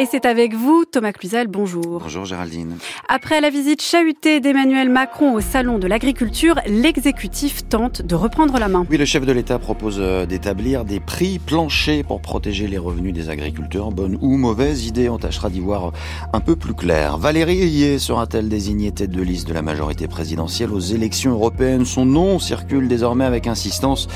[0.00, 2.00] Et c'est avec vous, Thomas Cluzel, bonjour.
[2.00, 2.78] Bonjour Géraldine.
[3.06, 8.68] Après la visite chahutée d'Emmanuel Macron au Salon de l'Agriculture, l'exécutif tente de reprendre la
[8.68, 8.86] main.
[8.88, 13.12] Oui, le chef de l'État propose euh, d'établir des prix planchers pour protéger les revenus
[13.12, 13.92] des agriculteurs.
[13.92, 15.92] Bonne ou mauvaise idée, on tâchera d'y voir
[16.32, 17.18] un peu plus clair.
[17.18, 21.84] Valérie Ayé sera-t-elle désignée tête de liste de la majorité présidentielle aux élections européennes?
[21.84, 24.08] Son nom circule désormais avec insistance.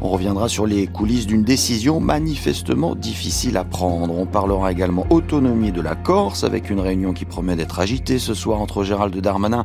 [0.00, 4.16] On reviendra sur les coulisses d'une décision manifestement difficile à prendre.
[4.16, 8.34] On parlera également auto de la Corse, avec une réunion qui promet d'être agitée ce
[8.34, 9.64] soir entre Gérald Darmanin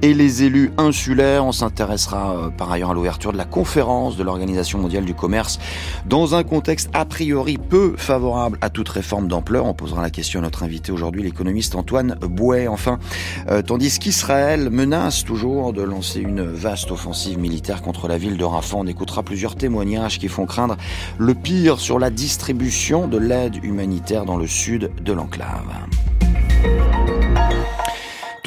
[0.00, 1.44] et les élus insulaires.
[1.44, 5.58] On s'intéressera euh, par ailleurs à l'ouverture de la conférence de l'Organisation mondiale du commerce
[6.06, 9.66] dans un contexte a priori peu favorable à toute réforme d'ampleur.
[9.66, 12.68] On posera la question à notre invité aujourd'hui, l'économiste Antoine Bouet.
[12.68, 13.00] Enfin,
[13.48, 18.44] euh, tandis qu'Israël menace toujours de lancer une vaste offensive militaire contre la ville de
[18.44, 20.76] Rafah, on écoutera plusieurs témoignages qui font craindre
[21.18, 25.88] le pire sur la distribution de l'aide humanitaire dans le sud de l'enclave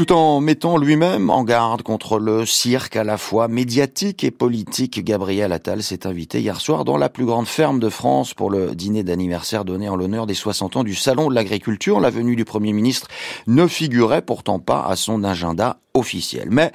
[0.06, 5.04] tout en mettant lui-même en garde contre le cirque à la fois médiatique et politique.
[5.04, 8.74] Gabriel Attal s'est invité hier soir dans la plus grande ferme de France pour le
[8.74, 12.00] dîner d'anniversaire donné en l'honneur des 60 ans du Salon de l'Agriculture.
[12.00, 13.10] La venue du Premier ministre
[13.46, 16.48] ne figurait pourtant pas à son agenda officiel.
[16.52, 16.72] Mais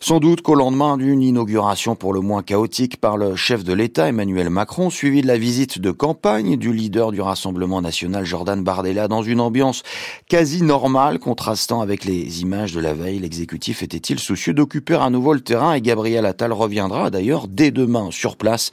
[0.00, 4.08] sans doute qu'au lendemain d'une inauguration pour le moins chaotique par le chef de l'État
[4.08, 9.08] Emmanuel Macron, suivi de la visite de campagne du leader du Rassemblement national Jordan Bardella
[9.08, 9.82] dans une ambiance
[10.28, 15.34] quasi normale contrastant avec les images de la veille, l'exécutif était-il soucieux d'occuper à nouveau
[15.34, 18.70] le terrain et Gabriel Attal reviendra d'ailleurs dès demain sur place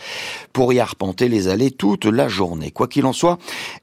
[0.54, 2.72] pour y arpenter les allées toute la journée.
[2.72, 3.38] Quoi qu'il en soit,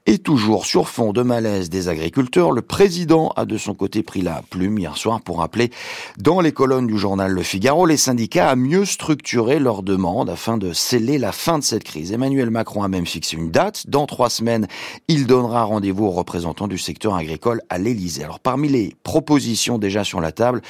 [0.05, 4.21] et toujours sur fond de malaise des agriculteurs, le président a de son côté pris
[4.21, 5.69] la plume hier soir pour rappeler
[6.17, 10.57] dans les colonnes du journal Le Figaro les syndicats à mieux structurer leurs demandes afin
[10.57, 12.11] de sceller la fin de cette crise.
[12.11, 13.89] Emmanuel Macron a même fixé une date.
[13.89, 14.67] Dans trois semaines,
[15.07, 18.23] il donnera rendez-vous aux représentants du secteur agricole à l'Élysée.
[18.23, 20.61] Alors parmi les propositions déjà sur la table,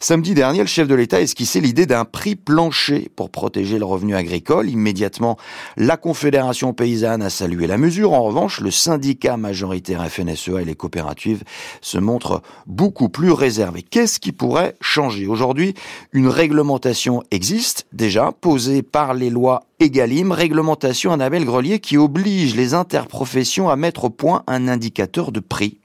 [0.00, 3.84] samedi dernier, le chef de l'État a esquissé l'idée d'un prix plancher pour protéger le
[3.84, 4.68] revenu agricole.
[4.68, 5.38] Immédiatement,
[5.76, 8.12] la Confédération paysanne a salué la mesure.
[8.12, 11.44] En revanche, le syndicat majoritaire FNSEA et les coopératives
[11.80, 13.82] se montrent beaucoup plus réservés.
[13.82, 15.28] Qu'est-ce qui pourrait changer.
[15.28, 15.74] Aujourd'hui,
[16.12, 22.74] une réglementation existe déjà, posée par les lois Egalim, réglementation Annabelle Grelier qui oblige les
[22.74, 25.78] interprofessions à mettre au point un indicateur de prix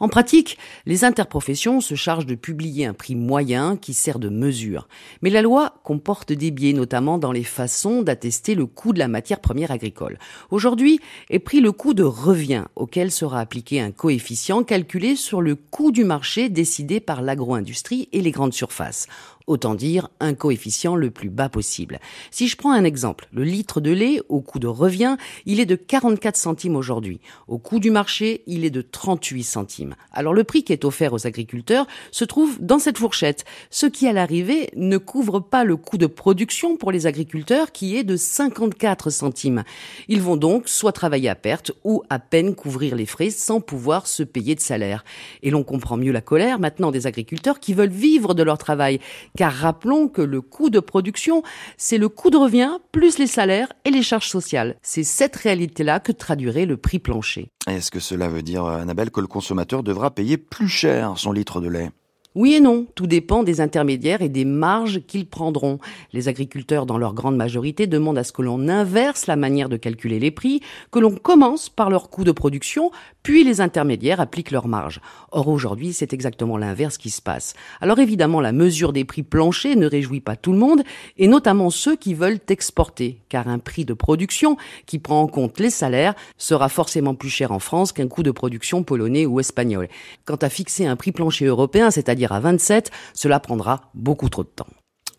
[0.00, 4.88] en pratique, les interprofessions se chargent de publier un prix moyen qui sert de mesure.
[5.22, 9.08] Mais la loi comporte des biais, notamment dans les façons d'attester le coût de la
[9.08, 10.18] matière première agricole.
[10.50, 15.54] Aujourd'hui est pris le coût de revient, auquel sera appliqué un coefficient calculé sur le
[15.54, 19.06] coût du marché décidé par l'agro-industrie et les grandes surfaces.
[19.46, 22.00] Autant dire un coefficient le plus bas possible.
[22.32, 25.66] Si je prends un exemple, le litre de lait, au coût de revient, il est
[25.66, 27.20] de 44 centimes aujourd'hui.
[27.46, 29.94] Au coût du marché, il est de 38 centimes.
[30.10, 34.08] Alors le prix qui est offert aux agriculteurs se trouve dans cette fourchette, ce qui
[34.08, 38.16] à l'arrivée ne couvre pas le coût de production pour les agriculteurs qui est de
[38.16, 39.62] 54 centimes.
[40.08, 44.08] Ils vont donc soit travailler à perte ou à peine couvrir les frais sans pouvoir
[44.08, 45.04] se payer de salaire.
[45.44, 48.98] Et l'on comprend mieux la colère maintenant des agriculteurs qui veulent vivre de leur travail
[49.36, 51.42] car rappelons que le coût de production,
[51.76, 54.76] c'est le coût de revient plus les salaires et les charges sociales.
[54.82, 57.50] C'est cette réalité-là que traduirait le prix plancher.
[57.66, 61.60] Est-ce que cela veut dire, Annabelle, que le consommateur devra payer plus cher son litre
[61.60, 61.90] de lait?
[62.36, 65.78] Oui et non, tout dépend des intermédiaires et des marges qu'ils prendront.
[66.12, 69.78] Les agriculteurs, dans leur grande majorité, demandent à ce que l'on inverse la manière de
[69.78, 70.60] calculer les prix,
[70.92, 72.90] que l'on commence par leur coût de production,
[73.22, 75.00] puis les intermédiaires appliquent leurs marges.
[75.32, 77.54] Or aujourd'hui, c'est exactement l'inverse qui se passe.
[77.80, 80.82] Alors évidemment, la mesure des prix planchers ne réjouit pas tout le monde,
[81.16, 85.58] et notamment ceux qui veulent exporter, car un prix de production qui prend en compte
[85.58, 89.88] les salaires sera forcément plus cher en France qu'un coût de production polonais ou espagnol.
[90.26, 94.48] Quant à fixer un prix plancher européen, c'est-à-dire à 27, cela prendra beaucoup trop de
[94.48, 94.66] temps.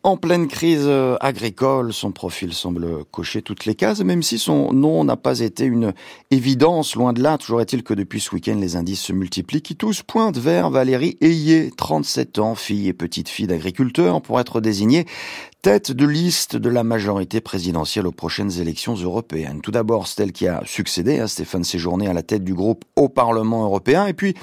[0.04, 4.72] En pleine crise euh, agricole, son profil semble cocher toutes les cases, même si son
[4.72, 5.94] nom n'a pas été une
[6.32, 7.38] évidence, loin de là.
[7.38, 11.18] Toujours est-il que depuis ce week-end, les indices se multiplient, qui tous pointent vers Valérie
[11.20, 15.06] Ayé, 37 ans, fille et petite fille d'agriculteur, pour être désignée
[15.68, 19.60] tête de liste de la majorité présidentielle aux prochaines élections européennes.
[19.62, 22.86] Tout d'abord, c'est elle qui a succédé à Stéphane Séjourné à la tête du groupe
[22.96, 24.08] au Parlement européen.
[24.08, 24.34] Et puis,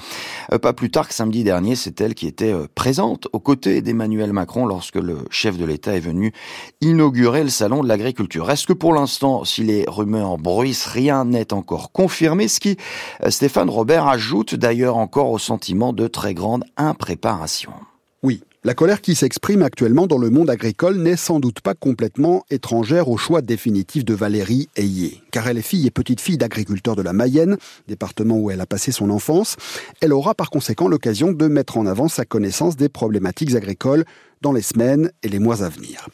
[0.53, 3.81] euh, pas plus tard que samedi dernier, c'est elle qui était euh, présente aux côtés
[3.81, 6.31] d'Emmanuel Macron lorsque le chef de l'État est venu
[6.81, 8.51] inaugurer le salon de l'agriculture.
[8.51, 12.77] Est-ce que pour l'instant, si les rumeurs bruissent, rien n'est encore confirmé, ce qui,
[13.23, 17.71] euh, Stéphane Robert ajoute d'ailleurs encore au sentiment de très grande impréparation.
[18.21, 22.47] Oui, La colère qui s'exprime actuellement dans le monde agricole n'est sans doute pas complètement
[22.49, 25.21] étrangère au choix définitif de Valérie Ayé.
[25.29, 27.57] Car elle est fille et petite fille d'agriculteurs de la Mayenne,
[27.87, 29.55] département où elle a passé son enfance.
[30.01, 34.03] Elle aura par conséquent l'occasion de mettre en avant sa connaissance des problématiques agricoles
[34.45, 36.07] dans les semaines et les mois à venir.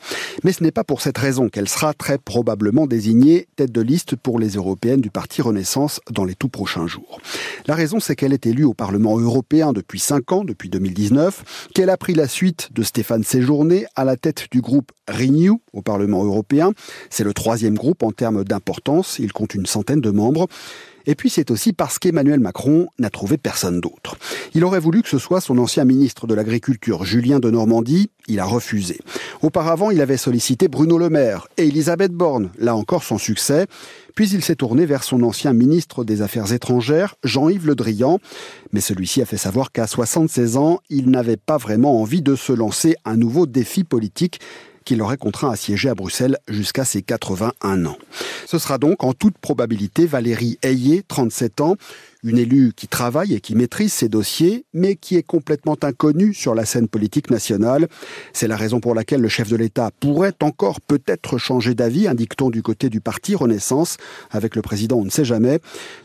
[0.45, 4.15] Mais ce n'est pas pour cette raison qu'elle sera très probablement désignée tête de liste
[4.15, 7.19] pour les européennes du Parti Renaissance dans les tout prochains jours.
[7.67, 11.89] La raison, c'est qu'elle est élue au Parlement européen depuis 5 ans, depuis 2019, qu'elle
[11.89, 16.23] a pris la suite de Stéphane Séjourné à la tête du groupe Renew au Parlement
[16.23, 16.71] européen.
[17.09, 20.47] C'est le troisième groupe en termes d'importance, il compte une centaine de membres.
[21.05, 24.17] Et puis c'est aussi parce qu'Emmanuel Macron n'a trouvé personne d'autre.
[24.53, 28.09] Il aurait voulu que ce soit son ancien ministre de l'Agriculture, Julien de Normandie.
[28.27, 28.99] Il a refusé.
[29.41, 33.67] Auparavant, il avait sollicité Bruno Le Maire et Elisabeth Borne, là encore sans succès.
[34.15, 38.19] Puis il s'est tourné vers son ancien ministre des Affaires étrangères, Jean-Yves Le Drian.
[38.73, 42.53] Mais celui-ci a fait savoir qu'à 76 ans, il n'avait pas vraiment envie de se
[42.53, 44.39] lancer un nouveau défi politique
[44.85, 47.97] qui l'aurait contraint à siéger à Bruxelles jusqu'à ses 81 ans.
[48.45, 51.75] Ce sera donc en toute probabilité Valérie Ayé, 37 ans,
[52.23, 56.53] une élue qui travaille et qui maîtrise ses dossiers, mais qui est complètement inconnue sur
[56.55, 57.87] la scène politique nationale.
[58.33, 62.49] C'est la raison pour laquelle le chef de l'État pourrait encore peut-être changer d'avis, indique-t-on
[62.49, 63.97] du côté du parti Renaissance.
[64.29, 65.59] Avec le président, on ne sait jamais.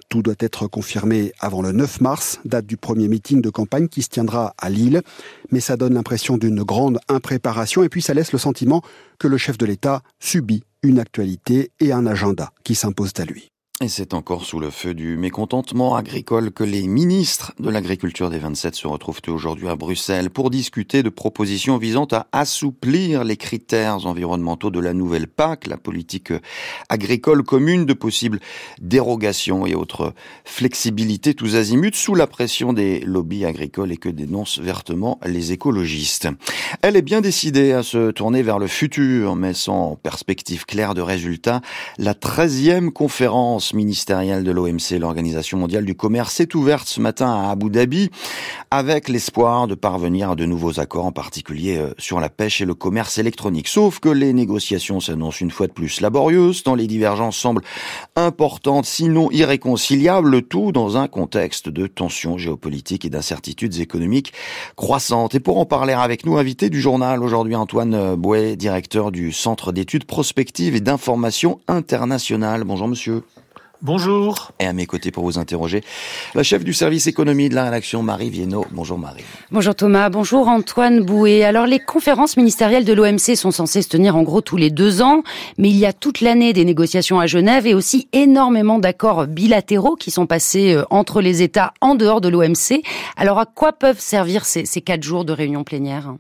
[0.09, 4.03] Tout doit être confirmé avant le 9 mars, date du premier meeting de campagne qui
[4.03, 5.03] se tiendra à Lille.
[5.51, 8.83] Mais ça donne l'impression d'une grande impréparation et puis ça laisse le sentiment
[9.19, 13.51] que le chef de l'État subit une actualité et un agenda qui s'imposent à lui.
[13.83, 18.39] Et c'est encore sous le feu du mécontentement agricole que les ministres de l'agriculture des
[18.39, 24.07] 27 se retrouvent aujourd'hui à Bruxelles pour discuter de propositions visant à assouplir les critères
[24.07, 26.33] environnementaux de la nouvelle PAC, la politique
[26.89, 28.41] agricole commune, de possibles
[28.81, 30.15] dérogations et autres
[30.47, 36.29] flexibilités tous azimuts sous la pression des lobbies agricoles et que dénoncent vertement les écologistes.
[36.81, 41.03] Elle est bien décidée à se tourner vers le futur, mais sans perspective claire de
[41.03, 41.61] résultats.
[41.99, 47.51] La 13e conférence ministérielle de l'OMC, l'Organisation mondiale du commerce, est ouverte ce matin à
[47.51, 48.11] Abu Dhabi
[48.71, 52.65] avec l'espoir de parvenir à de nouveaux accords, en particulier euh, sur la pêche et
[52.65, 53.69] le commerce électronique.
[53.69, 57.63] Sauf que les négociations s'annoncent une fois de plus laborieuses, tant les divergences semblent
[58.17, 64.33] importantes, sinon irréconciliables, le tout dans un contexte de tensions géopolitiques et d'incertitudes économiques
[64.77, 65.35] croissantes.
[65.35, 69.73] Et pour en parler avec nous, invité du journal aujourd'hui Antoine Bouet, directeur du Centre
[69.73, 72.65] d'études prospectives et d'information internationale.
[72.65, 73.23] Bonjour monsieur.
[73.87, 74.51] Bonjour.
[74.59, 75.81] Et à mes côtés pour vous interroger,
[76.35, 78.67] la chef du service économie de la rédaction, Marie Viennot.
[78.73, 79.23] Bonjour Marie.
[79.53, 80.09] Bonjour Thomas.
[80.11, 81.45] Bonjour Antoine Bouet.
[81.45, 85.03] Alors les conférences ministérielles de l'OMC sont censées se tenir en gros tous les deux
[85.03, 85.23] ans,
[85.57, 89.95] mais il y a toute l'année des négociations à Genève et aussi énormément d'accords bilatéraux
[89.95, 92.83] qui sont passés euh, entre les États en dehors de l'OMC.
[93.17, 96.13] Alors à quoi peuvent servir ces, ces quatre jours de réunion plénière?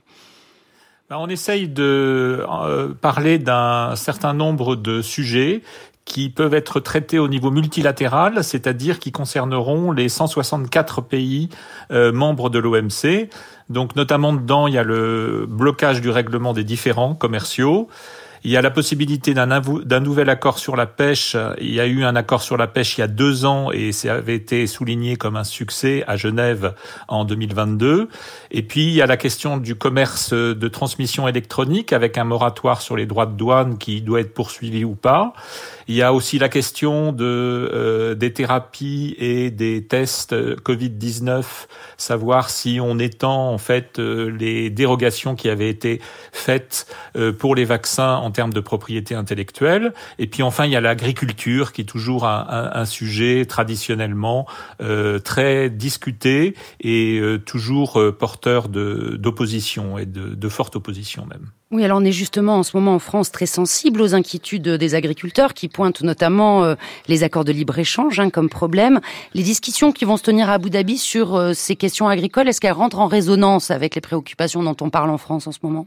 [1.10, 5.62] Ben, on essaye de euh, parler d'un certain nombre de sujets
[6.06, 11.50] qui peuvent être traités au niveau multilatéral, c'est-à-dire qui concerneront les 164 pays
[11.90, 13.28] euh, membres de l'OMC.
[13.68, 17.88] Donc notamment dedans, il y a le blocage du règlement des différends commerciaux,
[18.46, 21.36] il y a la possibilité d'un nouvel accord sur la pêche.
[21.60, 23.90] Il y a eu un accord sur la pêche il y a deux ans et
[23.90, 26.72] ça avait été souligné comme un succès à Genève
[27.08, 28.08] en 2022.
[28.52, 32.82] Et puis il y a la question du commerce de transmission électronique avec un moratoire
[32.82, 35.32] sur les droits de douane qui doit être poursuivi ou pas.
[35.88, 41.44] Il y a aussi la question de euh, des thérapies et des tests Covid-19,
[41.96, 46.00] savoir si on étend en fait euh, les dérogations qui avaient été
[46.32, 49.92] faites euh, pour les vaccins en termes de propriété intellectuelle.
[50.18, 54.46] Et puis enfin, il y a l'agriculture qui est toujours un, un, sujet traditionnellement
[54.80, 61.50] euh, très discuté et euh, toujours euh, porteur d'opposition et de, de forte opposition même.
[61.76, 64.94] Oui, alors on est justement en ce moment en France très sensible aux inquiétudes des
[64.94, 66.74] agriculteurs qui pointent notamment euh,
[67.06, 68.98] les accords de libre-échange hein, comme problème.
[69.34, 72.62] Les discussions qui vont se tenir à Abu Dhabi sur euh, ces questions agricoles, est-ce
[72.62, 75.86] qu'elles rentrent en résonance avec les préoccupations dont on parle en France en ce moment?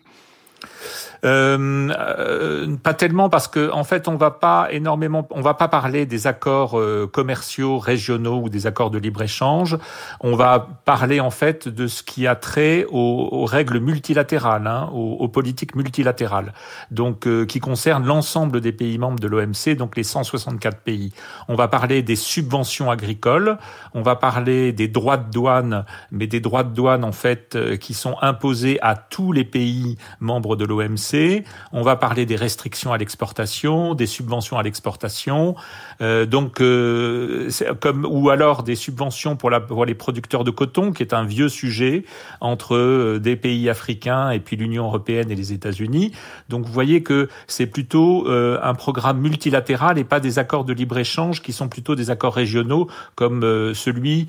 [1.25, 5.67] Euh, euh, pas tellement parce que en fait on va pas énormément, on va pas
[5.67, 9.77] parler des accords euh, commerciaux régionaux ou des accords de libre échange.
[10.21, 14.89] On va parler en fait de ce qui a trait aux, aux règles multilatérales, hein,
[14.93, 16.53] aux, aux, politiques multilatérales,
[16.91, 21.11] donc euh, qui concernent l'ensemble des pays membres de l'OMC, donc les 164 pays.
[21.49, 23.57] On va parler des subventions agricoles,
[23.93, 27.93] on va parler des droits de douane, mais des droits de douane en fait qui
[27.93, 31.43] sont imposés à tous les pays membres de l'OMC.
[31.73, 35.55] On va parler des restrictions à l'exportation, des subventions à l'exportation,
[36.01, 39.49] euh, donc euh, comme ou alors des subventions pour,
[39.85, 42.05] les producteurs de coton, qui est un vieux sujet
[42.41, 46.11] entre euh, des pays africains et puis l'Union européenne et les États-Unis.
[46.49, 50.73] Donc vous voyez que c'est plutôt euh, un programme multilatéral et pas des accords de
[50.73, 53.41] libre échange qui sont plutôt des accords régionaux comme
[53.73, 54.27] celui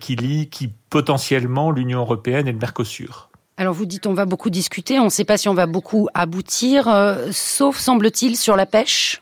[0.00, 3.27] qui lie qui potentiellement l'Union européenne et le Mercosur.
[3.60, 6.08] Alors vous dites on va beaucoup discuter, on ne sait pas si on va beaucoup
[6.14, 9.20] aboutir, euh, sauf semble-t-il sur la pêche.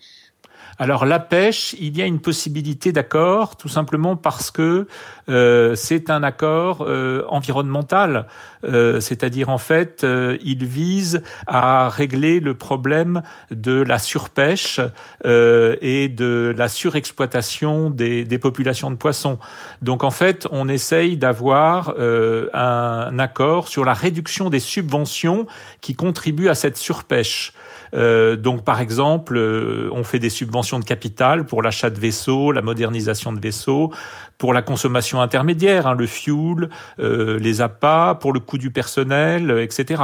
[0.78, 4.86] Alors la pêche, il y a une possibilité d'accord, tout simplement parce que
[5.30, 8.26] euh, c'est un accord euh, environnemental,
[8.64, 14.80] euh, c'est-à-dire en fait, il vise à régler le problème de la surpêche
[15.24, 19.38] et de la surexploitation des, des, populations de poissons.
[19.80, 25.46] Donc en fait, on essaye d'avoir un accord sur la réduction des subventions
[25.80, 27.54] qui contribuent à cette surpêche.
[27.96, 32.52] Euh, donc, par exemple, euh, on fait des subventions de capital pour l'achat de vaisseaux,
[32.52, 33.92] la modernisation de vaisseaux,
[34.38, 39.50] pour la consommation intermédiaire, hein, le fuel, euh, les appâts, pour le coût du personnel,
[39.60, 40.02] etc.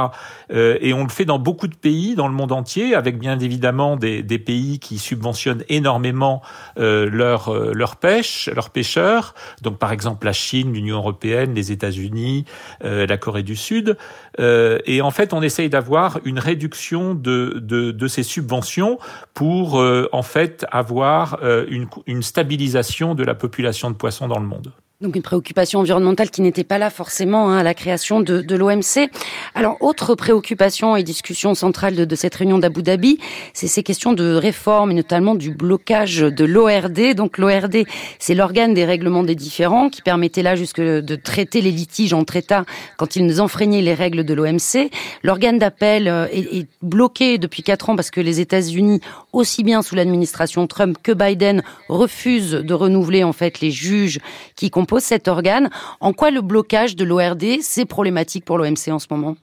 [0.49, 3.95] et on le fait dans beaucoup de pays dans le monde entier, avec bien évidemment
[3.95, 6.41] des, des pays qui subventionnent énormément
[6.77, 9.33] leur leur pêche, leurs pêcheurs.
[9.61, 12.45] Donc, par exemple, la Chine, l'Union européenne, les États-Unis,
[12.81, 13.97] la Corée du Sud.
[14.39, 18.99] et en fait, on essaye d'avoir une réduction de, de de, ces subventions
[19.33, 24.39] pour euh, en fait avoir euh, une, une stabilisation de la population de poissons dans
[24.39, 24.71] le monde.
[25.03, 29.09] Donc une préoccupation environnementale qui n'était pas là forcément hein, à la création de, l'OMC.
[29.53, 33.19] Alors autre préoccupation et discussion centrale de, de cette réunion d'Abu Dhabi,
[33.53, 37.15] c'est ces questions de réforme et notamment du blocage de l'ORD.
[37.15, 37.83] Donc l'ORD,
[38.17, 42.37] c'est l'organe des règlements des différends qui permettait là jusque de traiter les litiges entre
[42.37, 42.63] États
[42.97, 44.89] quand ils enfreignaient les règles de l'OMC.
[45.21, 49.01] L'organe d'appel euh, est, est bloqué depuis quatre ans parce que les États-Unis,
[49.33, 54.19] aussi bien sous l'administration Trump que Biden, refusent de renouveler en fait les juges
[54.55, 55.69] qui composent cet organe.
[55.99, 59.35] En quoi le blocage de l'ORD, c'est problématique pour l'OMC en ce moment?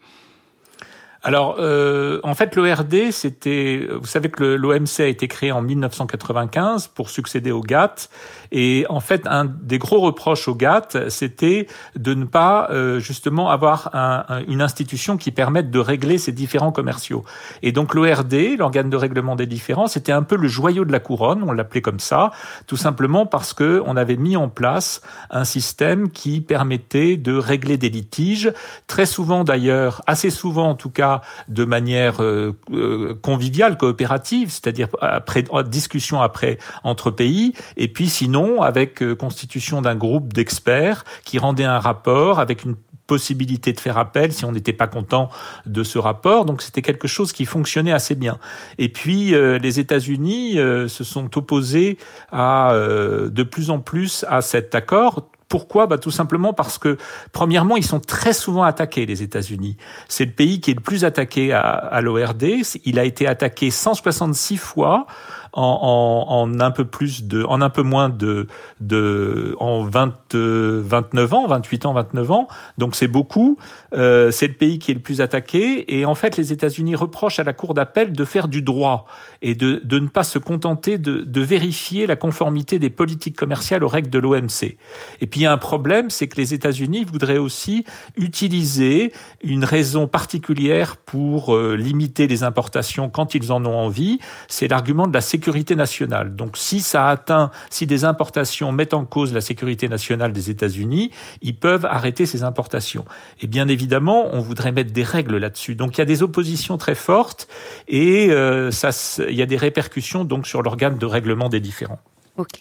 [1.22, 6.88] Alors, euh, en fait, l'ORD, c'était, vous savez que l'OMC a été créé en 1995
[6.88, 8.08] pour succéder au GATT,
[8.52, 13.50] et en fait, un des gros reproches au GATT, c'était de ne pas euh, justement
[13.50, 17.24] avoir un, une institution qui permette de régler ces différents commerciaux.
[17.62, 21.00] Et donc l'ORD, l'organe de règlement des différends, c'était un peu le joyau de la
[21.00, 22.32] couronne, on l'appelait comme ça,
[22.66, 25.00] tout simplement parce que on avait mis en place
[25.30, 28.52] un système qui permettait de régler des litiges,
[28.86, 31.09] très souvent d'ailleurs, assez souvent en tout cas,
[31.48, 38.62] de manière euh, euh, conviviale, coopérative, c'est-à-dire après discussion après entre pays, et puis sinon
[38.62, 42.76] avec euh, constitution d'un groupe d'experts qui rendait un rapport avec une
[43.06, 45.30] possibilité de faire appel si on n'était pas content
[45.66, 46.44] de ce rapport.
[46.44, 48.38] Donc c'était quelque chose qui fonctionnait assez bien.
[48.78, 51.98] Et puis les États-Unis se sont opposés
[52.32, 55.86] de plus en plus à cet accord pourquoi?
[55.86, 56.96] Bah, Tout simplement parce que,
[57.32, 59.76] premièrement, ils sont très souvent attaqués, les États-Unis.
[60.08, 62.44] C'est le pays qui est le plus attaqué à, à l'ORD.
[62.84, 65.06] Il a été attaqué 166 fois
[65.52, 68.46] en, en, en, un peu plus de, en un peu moins de,
[68.80, 72.48] de en 20, 29 ans, 28 ans, 29 ans.
[72.78, 73.58] Donc c'est beaucoup.
[73.92, 75.98] Euh, c'est le pays qui est le plus attaqué.
[75.98, 79.06] Et en fait, les États-Unis reprochent à la Cour d'appel de faire du droit
[79.42, 83.82] et de, de ne pas se contenter de, de vérifier la conformité des politiques commerciales
[83.82, 84.76] aux règles de l'OMC.
[85.20, 87.84] Et puis il y a un problème, c'est que les États-Unis voudraient aussi
[88.16, 94.20] utiliser une raison particulière pour euh, limiter les importations quand ils en ont envie.
[94.48, 96.36] C'est l'argument de la sécurité sécurité nationale.
[96.36, 101.10] Donc si ça atteint, si des importations mettent en cause la sécurité nationale des États-Unis,
[101.40, 103.06] ils peuvent arrêter ces importations.
[103.40, 105.76] Et bien évidemment, on voudrait mettre des règles là-dessus.
[105.76, 107.48] Donc il y a des oppositions très fortes
[107.88, 108.90] et euh, ça,
[109.30, 112.00] il y a des répercussions donc sur l'organe de règlement des différends.
[112.36, 112.60] Ok.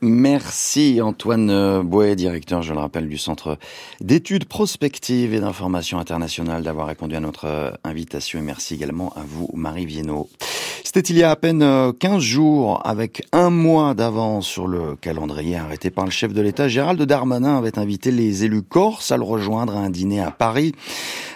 [0.00, 3.56] Merci Antoine Bouet, directeur, je le rappelle, du Centre
[4.00, 9.48] d'études prospectives et d'information internationale d'avoir répondu à notre invitation et merci également à vous
[9.54, 10.28] Marie Viennot.
[10.94, 15.56] C'était il y a à peine 15 jours, avec un mois d'avance sur le calendrier
[15.56, 19.24] arrêté par le chef de l'État, Gérald Darmanin avait invité les élus corses à le
[19.24, 20.72] rejoindre à un dîner à Paris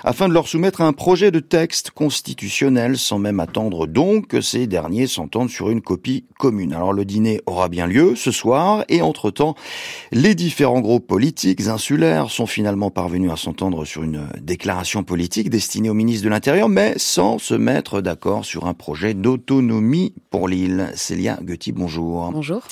[0.05, 4.69] afin de leur soumettre un projet de texte constitutionnel sans même attendre donc que ces
[4.69, 6.73] derniers s'entendent sur une copie commune.
[6.73, 9.57] Alors le dîner aura bien lieu ce soir et entre-temps,
[10.13, 15.91] les différents groupes politiques insulaires sont finalement parvenus à s'entendre sur une déclaration politique destinée
[15.91, 20.47] au ministre de l'Intérieur, mais sans se mettre d'accord sur un projet d'autonomie autonomie pour
[20.47, 20.93] l'île.
[20.95, 22.31] Célia Gutti, bonjour.
[22.31, 22.63] Bonjour.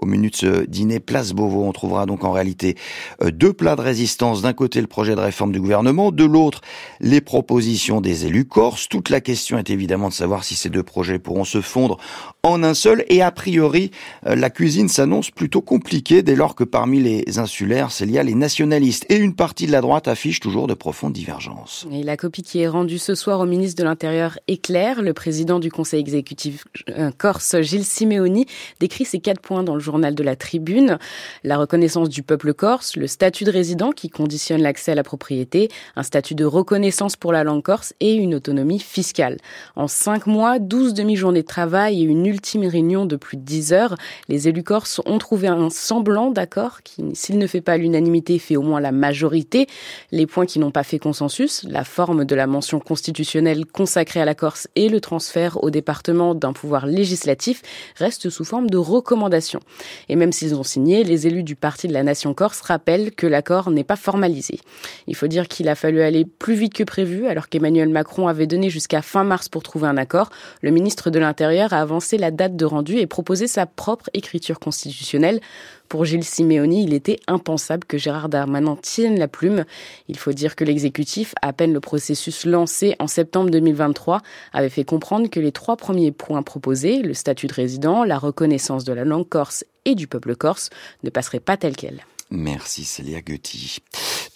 [0.00, 2.76] Au menu de ce dîner Place Beauvau, on trouvera donc en réalité
[3.22, 4.42] euh, deux plats de résistance.
[4.42, 6.60] D'un côté, le projet de réforme du gouvernement, de l'autre,
[7.00, 8.88] les propositions des élus corses.
[8.88, 11.98] Toute la question est évidemment de savoir si ces deux projets pourront se fondre
[12.44, 13.04] en un seul.
[13.08, 13.90] Et a priori,
[14.26, 19.04] euh, la cuisine s'annonce plutôt compliquée dès lors que parmi les insulaires, Célia, les nationalistes
[19.08, 21.88] et une partie de la droite affichent toujours de profondes divergences.
[21.92, 25.02] Et la copie qui est rendue ce soir au ministre de l'Intérieur est claire.
[25.02, 28.46] Le président du Conseil exécutif euh, corse, Gilles Simeoni,
[28.78, 30.98] décrit ces quatre points dans le journal de la Tribune.
[31.44, 35.70] La reconnaissance du peuple corse, le statut de résident qui conditionne l'accès à la propriété,
[35.96, 39.38] un statut de reconnaissance pour la langue corse et une autonomie fiscale.
[39.76, 43.72] En cinq mois, douze demi-journées de travail et une ultime réunion de plus de dix
[43.72, 43.96] heures,
[44.28, 48.56] les élus corses ont trouvé un semblant d'accord qui, s'il ne fait pas l'unanimité, fait
[48.56, 49.66] au moins la majorité.
[50.12, 54.26] Les points qui n'ont pas fait consensus, la forme de la mention constitutionnelle consacrée à
[54.26, 57.62] la Corse et le transfert au département d'un pouvoir législatif,
[57.96, 59.60] restent sous forme de recommandations.
[60.08, 63.26] Et même s'ils ont signé, les élus du Parti de la Nation Corse rappellent que
[63.26, 64.60] l'accord n'est pas formalisé.
[65.06, 68.46] Il faut dire qu'il a fallu aller plus vite que prévu, alors qu'Emmanuel Macron avait
[68.46, 70.30] donné jusqu'à fin mars pour trouver un accord.
[70.62, 74.60] Le ministre de l'Intérieur a avancé la date de rendu et proposé sa propre écriture
[74.60, 75.40] constitutionnelle.
[75.88, 79.64] Pour Gilles Simeoni, il était impensable que Gérard Darmanin tienne la plume.
[80.08, 84.20] Il faut dire que l'exécutif, à peine le processus lancé en septembre 2023,
[84.52, 88.84] avait fait comprendre que les trois premiers points proposés, le statut de résident, la reconnaissance
[88.84, 90.68] de la langue corse et du peuple corse,
[91.04, 92.04] ne passeraient pas tels quels.
[92.30, 93.78] Merci Célia Gutti.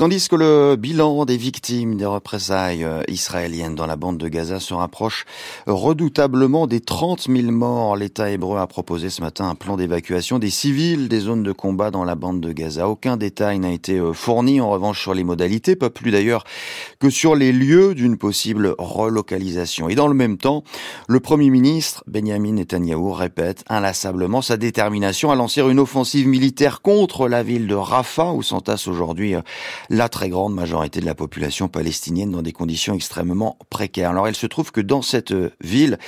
[0.02, 4.58] Tandis que le bilan des victimes des représailles euh, israéliennes dans la bande de Gaza
[4.58, 5.26] se rapproche
[5.68, 10.50] redoutablement des 30 000 morts, l'État hébreu a proposé ce matin un plan d'évacuation des
[10.50, 12.88] civils des zones de combat dans la bande de Gaza.
[12.88, 16.42] Aucun détail n'a été euh, fourni en revanche sur les modalités, pas plus d'ailleurs
[16.98, 19.88] que sur les lieux d'une possible relocalisation.
[19.88, 20.64] Et dans le même temps,
[21.06, 27.28] le Premier ministre Benjamin Netanyahu répète inlassablement sa détermination à lancer une offensive militaire contre
[27.28, 29.42] la ville de Rafah où s'entasse aujourd'hui euh,
[29.92, 34.10] la très grande majorité de la population palestinienne dans des conditions extrêmement précaires.
[34.10, 35.98] Alors il se trouve que dans cette euh, ville,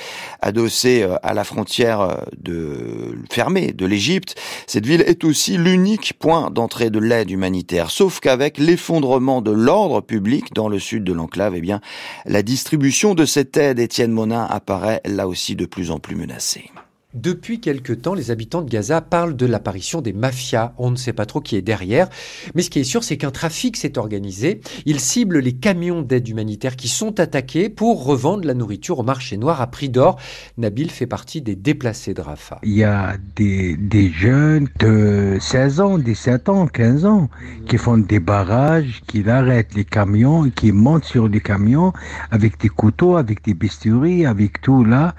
[0.41, 6.49] adossée euh, à la frontière de fermée de l'Égypte, cette ville est aussi l'unique point
[6.49, 7.91] d'entrée de l'aide humanitaire.
[7.91, 11.79] Sauf qu'avec l'effondrement de l'ordre public dans le sud de l'enclave, eh bien,
[12.25, 16.71] la distribution de cette aide, Étienne Monin, apparaît là aussi de plus en plus menacée.
[17.15, 20.73] Depuis quelque temps, les habitants de Gaza parlent de l'apparition des mafias.
[20.77, 22.09] On ne sait pas trop qui est derrière.
[22.55, 24.59] Mais ce qui est sûr, c'est qu'un trafic s'est organisé.
[24.85, 29.37] Il cible les camions d'aide humanitaire qui sont attaqués pour revendre la nourriture au marché
[29.37, 30.19] noir à prix d'or.
[30.57, 32.59] Nabil fait partie des déplacés de Rafah.
[32.63, 37.29] Il y a des, des jeunes de 16 ans, 17 ans, 15 ans
[37.69, 41.93] qui font des barrages, qui arrêtent les camions, qui montent sur les camions
[42.29, 45.15] avec des couteaux, avec des bisturies, avec tout là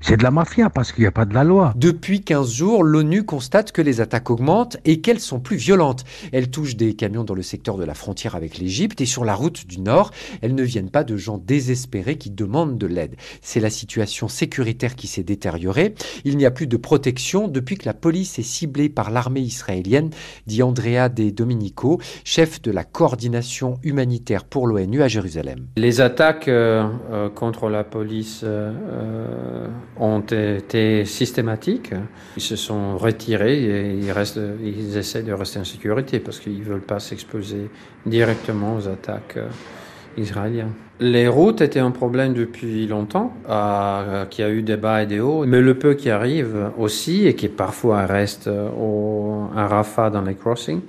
[0.00, 1.72] c'est de la mafia parce qu'il n'y a pas de la loi.
[1.76, 6.04] Depuis 15 jours, l'ONU constate que les attaques augmentent et qu'elles sont plus violentes.
[6.32, 9.34] Elles touchent des camions dans le secteur de la frontière avec l'Égypte et sur la
[9.34, 10.10] route du Nord.
[10.42, 13.16] Elles ne viennent pas de gens désespérés qui demandent de l'aide.
[13.40, 15.94] C'est la situation sécuritaire qui s'est détériorée.
[16.24, 20.10] Il n'y a plus de protection depuis que la police est ciblée par l'armée israélienne,
[20.46, 25.66] dit Andrea De Dominico, chef de la coordination humanitaire pour l'ONU à Jérusalem.
[25.76, 31.92] Les attaques euh, euh, contre la police euh, ont été systématiques.
[32.36, 36.58] Ils se sont retirés et ils, restent, ils essaient de rester en sécurité parce qu'ils
[36.58, 37.70] ne veulent pas s'exposer
[38.04, 39.48] directement aux attaques euh,
[40.16, 40.72] israéliennes.
[40.98, 45.20] Les routes étaient un problème depuis longtemps, euh, qui a eu des bas et des
[45.20, 50.22] hauts, mais le peu qui arrive aussi et qui parfois reste au, à Rafah dans
[50.22, 50.80] les crossings,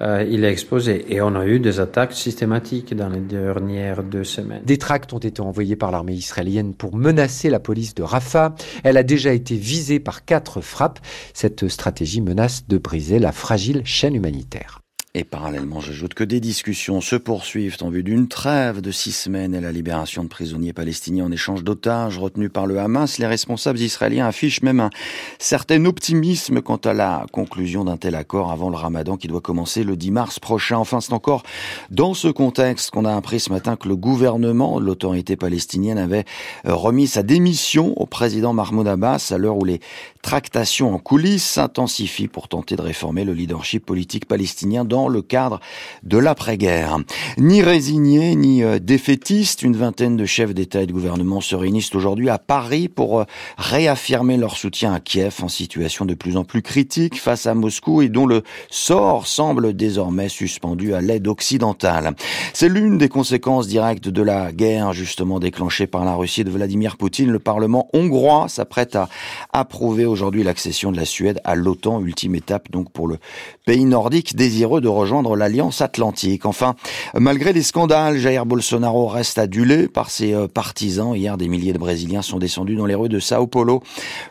[0.00, 1.04] euh, il est exposé.
[1.14, 4.62] Et on a eu des attaques systématiques dans les dernières deux semaines.
[4.64, 8.54] Des tracts ont été envoyés par l'armée israélienne pour menacer la police de Rafah.
[8.84, 11.00] Elle a déjà été visée par quatre frappes.
[11.34, 14.80] Cette stratégie menace de briser la fragile chaîne humanitaire.
[15.18, 19.54] Et parallèlement, j'ajoute que des discussions se poursuivent en vue d'une trêve de six semaines
[19.54, 23.16] et la libération de prisonniers palestiniens en échange d'otages retenus par le Hamas.
[23.16, 24.90] Les responsables israéliens affichent même un
[25.38, 29.84] certain optimisme quant à la conclusion d'un tel accord avant le ramadan qui doit commencer
[29.84, 30.76] le 10 mars prochain.
[30.76, 31.44] Enfin, c'est encore
[31.88, 36.26] dans ce contexte qu'on a appris ce matin que le gouvernement, l'autorité palestinienne, avait
[36.64, 39.80] remis sa démission au président Mahmoud Abbas à l'heure où les
[40.26, 45.60] tractations en coulisses s'intensifient pour tenter de réformer le leadership politique palestinien dans le cadre
[46.02, 46.98] de l'après-guerre.
[47.38, 51.94] Ni résignés, ni euh, défaitistes, une vingtaine de chefs d'État et de gouvernement se réunissent
[51.94, 53.24] aujourd'hui à Paris pour euh,
[53.56, 58.02] réaffirmer leur soutien à Kiev en situation de plus en plus critique face à Moscou
[58.02, 62.16] et dont le sort semble désormais suspendu à l'aide occidentale.
[62.52, 66.96] C'est l'une des conséquences directes de la guerre justement déclenchée par la Russie de Vladimir
[66.96, 67.30] Poutine.
[67.30, 69.08] Le Parlement hongrois s'apprête à
[69.52, 73.18] approuver aujourd'hui l'accession de la Suède à l'OTAN, ultime étape donc pour le
[73.66, 76.46] pays nordique désireux de rejoindre l'Alliance Atlantique.
[76.46, 76.74] Enfin,
[77.14, 81.14] malgré les scandales, Jair Bolsonaro reste adulé par ses euh, partisans.
[81.14, 83.82] Hier, des milliers de Brésiliens sont descendus dans les rues de Sao Paulo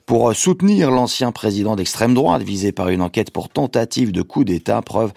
[0.07, 4.43] pour euh, soutenir l'ancien président d'extrême droite visé par une enquête pour tentative de coup
[4.43, 5.13] d'État, preuve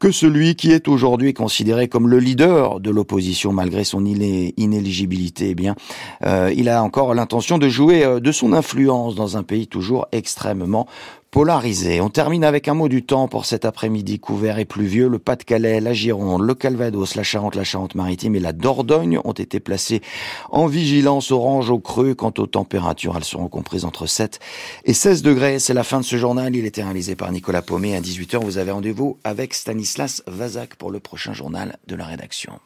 [0.00, 5.54] que celui qui est aujourd'hui considéré comme le leader de l'opposition malgré son inéligibilité, eh
[5.54, 5.76] bien,
[6.24, 10.86] euh, il a encore l'intention de jouer de son influence dans un pays toujours extrêmement
[11.30, 12.00] polarisé.
[12.00, 15.08] On termine avec un mot du temps pour cet après-midi couvert et pluvieux.
[15.08, 19.60] Le Pas-de-Calais, la Gironde, le Calvados, la Charente, la Charente-Maritime et la Dordogne ont été
[19.60, 20.00] placés
[20.50, 22.14] en vigilance orange au creux.
[22.14, 24.40] Quant aux températures, elles seront comprises entre 7
[24.84, 25.58] et 16 degrés.
[25.58, 26.56] C'est la fin de ce journal.
[26.56, 27.94] Il était réalisé par Nicolas Paumet.
[27.94, 32.58] À 18h, vous avez rendez-vous avec Stanislas Vazak pour le prochain journal de la rédaction.